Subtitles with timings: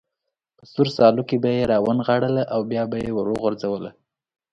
[0.57, 3.91] په سور سالو کې به یې را ونغاړله او بیا به یې وروغورځوله.